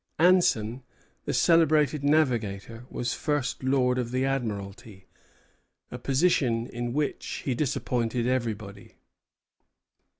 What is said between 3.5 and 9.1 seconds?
Lord of the Admiralty, a position in which he disappointed everybody.